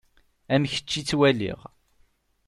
[0.53, 1.59] Am kečč i ttwaliɣ.